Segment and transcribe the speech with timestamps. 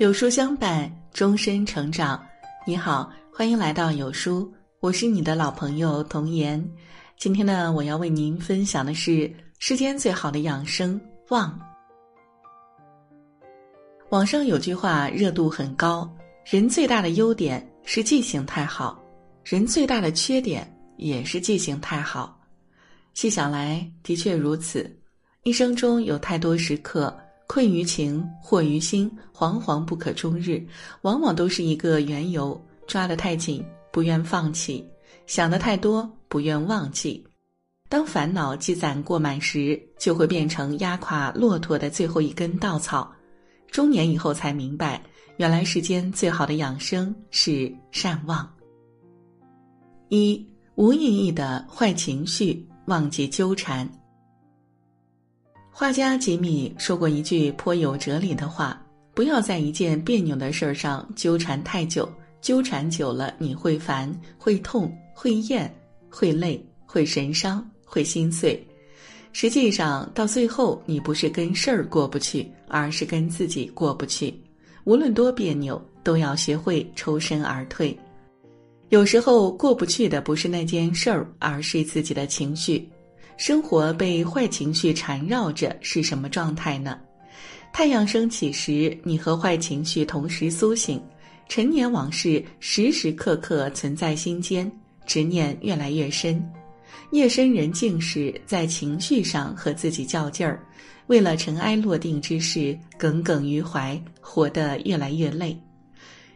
[0.00, 2.26] 有书相伴，终身成长。
[2.66, 4.50] 你好，欢迎来到有书，
[4.80, 6.66] 我是你的老朋友童言。
[7.18, 10.98] 今天呢，我要为您分享的是世间最好的养生——
[11.28, 11.60] 忘。
[14.08, 16.10] 网上有句话热度很高：
[16.46, 18.98] 人最大的优点是记性太好，
[19.44, 22.40] 人最大的缺点也是记性太好。
[23.12, 24.90] 细想来，的确如此。
[25.42, 27.14] 一生中有太多时刻。
[27.52, 30.64] 困于情，惑于心，惶惶不可终日，
[31.02, 32.64] 往往都是一个缘由。
[32.86, 34.84] 抓得太紧，不愿放弃；
[35.26, 37.26] 想的太多，不愿忘记。
[37.88, 43.12] 当烦恼积攒过满时，就会变成压垮骆驼的最后一根稻草。
[43.68, 45.02] 中年以后才明白，
[45.36, 48.48] 原来世间最好的养生是善忘。
[50.08, 53.90] 一无意义的坏情绪，忘记纠缠。
[55.80, 58.78] 画家吉米说过一句颇有哲理的话
[59.16, 62.06] ：“不要在一件别扭的事儿上纠缠太久，
[62.42, 65.74] 纠缠久了你会烦、会痛、会厌、
[66.10, 68.62] 会累、会神伤、会心碎。
[69.32, 74.38] 实际上，到最后你不是跟事儿过不去，而是跟自己过不去。
[74.84, 77.98] 无论多别扭，都要学会抽身而退。
[78.90, 82.86] 有时候过不去的不是那件事儿，而是自己的情绪。”
[83.40, 86.98] 生活被坏情绪缠绕着是什么状态呢？
[87.72, 91.02] 太阳升起时，你和坏情绪同时苏醒，
[91.48, 94.70] 陈年往事时时刻刻存在心间，
[95.06, 96.38] 执念越来越深。
[97.12, 100.62] 夜深人静时，在情绪上和自己较劲儿，
[101.06, 105.58] 为了尘埃落定之事耿耿于怀，活得越来越累。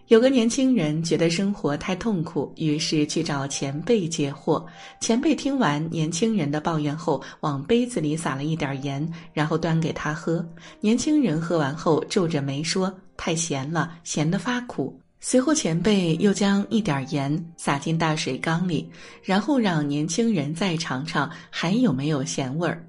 [0.08, 4.62] 有个年轻人觉得生活太痛苦，于是去找前辈解惑。
[5.00, 10.46] 前辈听完年轻人的抱怨后，往杯子里撒了一点盐，然后端给他喝。
[10.80, 18.86] 年轻人喝完后皱着眉说：“太咸了，咸得发苦。”随后前辈又将一点盐撒进大水缸里，
[19.22, 22.86] 然后让年轻人再尝尝还有没有咸味儿。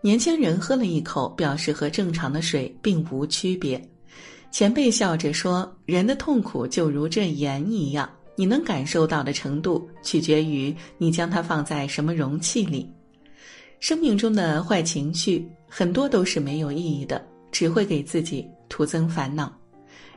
[0.00, 3.80] 年轻人喝了一口，表示和正常的水并无区别。
[4.50, 12.90] 前辈笑着说：“人的痛苦就如这盐一样，你能感受到的程度，取决于你将它放在什么容器里。
[13.80, 19.54] 生命中的坏情绪很多都是没有意义的，只会给自己徒增烦恼。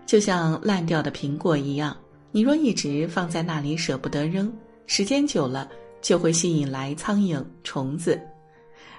[0.06, 1.96] 就像烂掉的苹果一样，
[2.31, 4.51] 你若一直放在那里舍不得扔，
[4.85, 5.69] 时间久了
[6.01, 8.17] 就会吸引来苍蝇、虫子。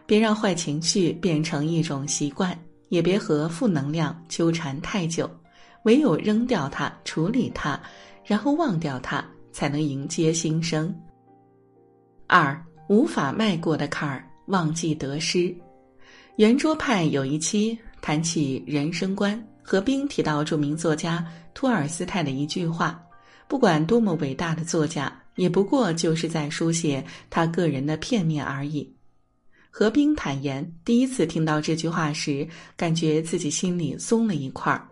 [0.04, 2.56] 别让坏情绪变成一种习惯。”
[2.90, 5.28] 也别和负能量纠缠太久，
[5.84, 7.80] 唯有扔掉它、处理它，
[8.22, 10.94] 然后忘掉它，才能迎接新生。
[12.26, 15.54] 二无法迈过的坎儿，忘记得失。
[16.36, 21.24] 圆桌派有一期谈起人生观，何冰提到著名作家
[21.54, 23.00] 托尔斯泰的一句话
[23.48, 28.92] ：“不管多么伟大的作家，也不过就是在书写他个人的片面而已。”
[29.72, 34.86] 何冰坦言，第一次听到这句话时，感觉自己心里松了一块儿。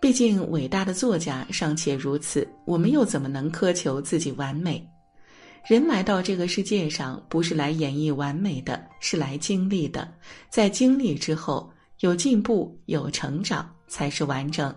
[0.00, 4.88] 毕竟，伟大的作家尚且如此，我们又怎么能苛求自己完美？
[5.66, 10.08] 人来到这个世界上，不是来演绎完美的，是来经历的。
[10.48, 11.68] 在经历之后，
[12.00, 14.72] 有进步，有成长，才是完整。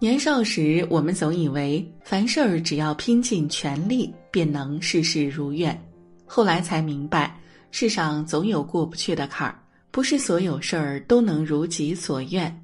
[0.00, 5.78] 年少时，我们总以为凡事儿只要拼尽全力，便能事事如愿。
[6.24, 7.38] 后来才明白。
[7.70, 9.58] 世上总有过不去的坎儿，
[9.90, 12.62] 不是所有事儿都能如己所愿。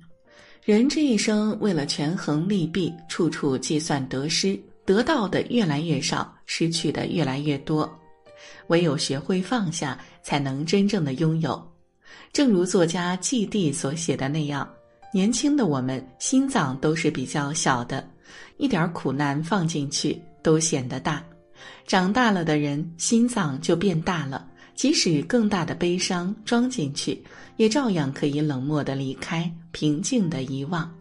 [0.65, 7.91] 人这一生为了权衡利弊，处处计算得失，得到的越来越少，失去的越来越多。
[8.69, 11.61] 唯有学会放下，才能真正的拥有。
[12.33, 14.69] 正如作家季地所写的那样，
[15.13, 18.09] 年轻的我们心脏都是比较小的，
[18.57, 21.23] 一点苦难放进去都显得大；
[21.87, 24.49] 长大了的人心脏就变大了。
[24.75, 27.23] 即使更大的悲伤装进去，
[27.57, 30.93] 也照样可以冷漠的离开，平静的遗忘，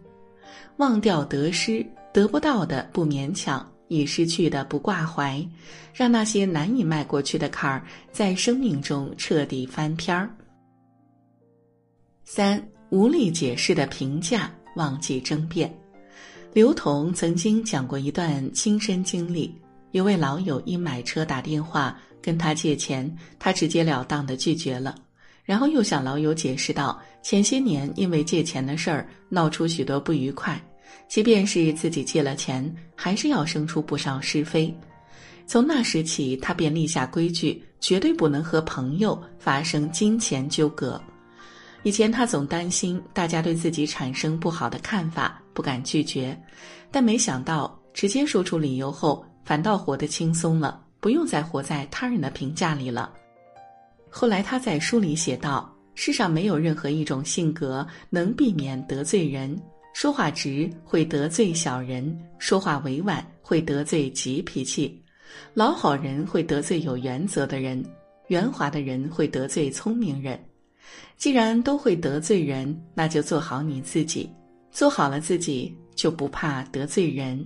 [0.76, 5.44] 忘掉得失，得不到的不勉强，已失去的不挂怀，
[5.92, 10.30] 让那些难以迈过去的坎儿在生命中彻底翻篇儿。
[12.24, 15.74] 三无力解释的评价，忘记争辩。
[16.52, 19.54] 刘同曾经讲过一段亲身经历，
[19.90, 21.98] 一位老友因买车打电话。
[22.22, 24.94] 跟他借钱，他直截了当的拒绝了，
[25.44, 30.58] 然后又向老友解释道：前些年因为借钱的事儿闹出许多不愉快，
[31.08, 34.72] 即便是自己借了钱，还是要生出不少是非。
[35.46, 40.98] 从那时起，他便立下规矩，绝对不能和朋友发生金钱纠葛。
[41.82, 46.40] 以前他总担心大家对自己产生不好的看法，不敢拒绝，
[46.92, 53.12] 但没想到直接说出理由后，反倒活得轻松了，不用再活在他人的评价里了。
[54.08, 59.60] 后来他在书里写道：“世上没有任何一种性格能避免得罪人。
[59.92, 65.02] 说话直会得罪小人，说话委婉会得罪急脾气，
[65.54, 67.84] 老好人会得罪有原则的人，
[68.28, 70.38] 圆滑的人会得罪聪明人。”
[71.16, 74.30] 既然都会得罪人，那就做好你自己，
[74.70, 77.44] 做好了自己就不怕得罪人，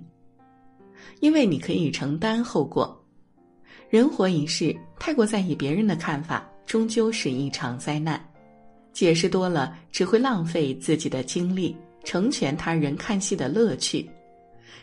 [1.21, 3.03] 因为你可以承担后果。
[3.89, 8.21] 人活一世，太过在意别人的看法，终究是一场灾难。
[8.93, 14.09] 解释多了，只会浪费自己的精力，成全他人看戏的乐趣。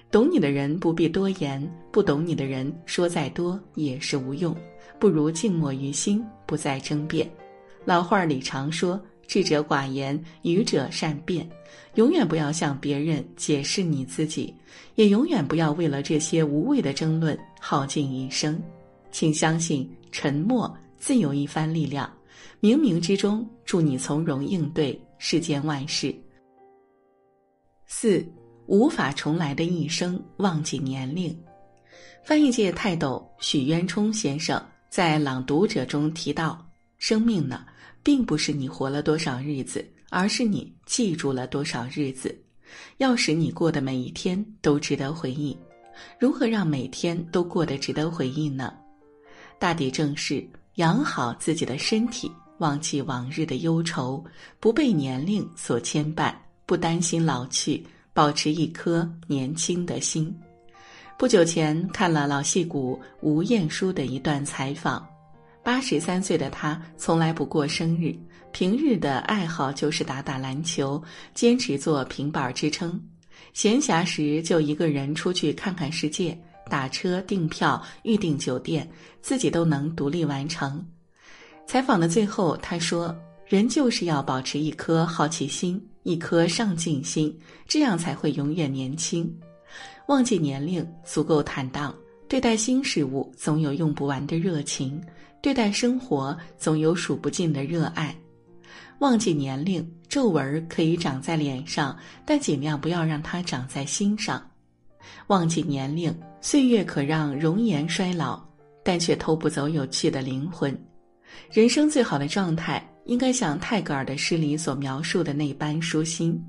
[0.10, 4.56] 懂你的人不必多言，不懂你的人说再多也是无用，
[5.00, 7.30] 不如静默于心，不再争辩。
[7.84, 11.46] 老话里常说：“智者寡言，愚者善辩。”
[11.96, 14.54] 永远不要向别人解释你自己，
[14.96, 18.62] 也永远不要为了这些无谓的争论耗尽一生。
[19.14, 22.12] 请相信，沉默自有一番力量，
[22.60, 26.14] 冥冥之中助你从容应对世间万事。
[27.86, 28.26] 四
[28.66, 31.34] 无法重来的一生，忘记年龄。
[32.24, 36.66] 翻译界泰斗许渊冲先生在《朗读者》中提到
[36.98, 37.66] ：“生命呢？”
[38.02, 42.38] 并不是你活了多少日子，而是你记住了多少日子。
[42.98, 45.56] 要使你过的每一天都值得回忆，
[46.20, 48.74] 如何让每天都过得值得回忆呢？
[49.64, 50.46] 大抵正是
[50.76, 54.22] 养好自己的身体，忘记往日的忧愁，
[54.60, 57.82] 不被年龄所牵绊，不担心老去，
[58.12, 60.38] 保持一颗年轻的心。
[61.18, 65.08] 不久前看了老戏骨吴彦姝的一段采访。
[65.64, 68.14] 八十三岁的他从来不过生日，
[68.52, 71.02] 平日的爱好就是打打篮球，
[71.34, 73.02] 坚持做平板支撑。
[73.54, 76.38] 闲暇时就一个人出去看看世界，
[76.70, 78.90] 打车、订票、预订酒店，
[79.22, 80.86] 自己都能独立完成。
[81.66, 83.16] 采访的最后，他说
[83.48, 87.38] ：“人就是要保持一颗好奇心，一颗上进心，
[87.68, 89.34] 这样才会永远年轻。
[90.08, 91.96] 忘记年龄，足够坦荡，
[92.28, 95.02] 对待新事物总有用不完的热情。”
[95.44, 98.16] 对待生活总有数不尽的热爱，
[99.00, 104.42] 忘记年龄，皱纹可以长在脸上，但尽量不要让它长在心上。
[105.28, 108.42] 忘记年龄，岁月可让容颜衰老，
[108.84, 110.78] 但却偷不走有趣的灵魂。
[111.52, 116.40] 人生最好的状态，应该像泰戈尔的诗里所描述的那般舒心。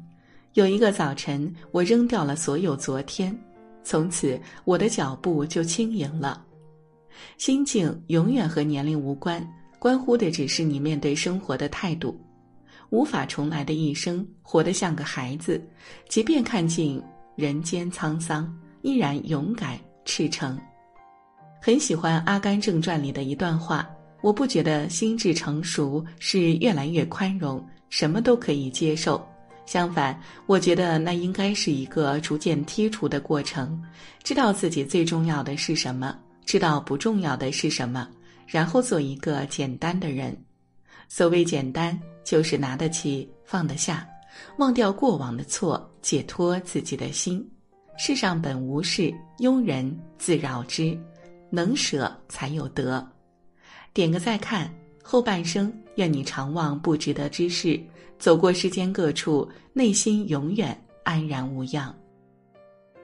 [0.53, 3.37] 有一个早晨，我扔掉了所有昨天，
[3.83, 6.45] 从此我的脚步就轻盈了。
[7.39, 9.45] 心境永远和年龄无关，
[9.79, 12.21] 关乎的只是你面对生活的态度。
[12.91, 15.61] 无法重来的一生，活得像个孩子，
[16.09, 17.03] 即便看尽
[17.37, 18.53] 人间沧桑，
[18.83, 20.59] 依然勇敢赤诚。
[21.61, 23.89] 很喜欢《阿甘正传》里的一段话：
[24.21, 29.27] 我不觉得心智成熟是越来越宽容，什么都可以接受。
[29.67, 33.83] 相反，我觉得那应该是一个逐渐剔除的过程，
[34.23, 36.17] 知道自己最重要的是什么。
[36.45, 38.07] 知道不重要的是什么，
[38.47, 40.37] 然后做一个简单的人。
[41.09, 44.07] 所谓简单，就是拿得起，放得下，
[44.59, 47.47] 忘掉过往的错，解脱自己的心。
[47.97, 50.99] 世上本无事，庸人自扰之。
[51.51, 53.07] 能舍才有得。
[53.93, 54.69] 点个再看，
[55.05, 57.81] 后半生愿你常忘不值得之事，
[58.19, 61.95] 走过世间各处，内心永远安然无恙。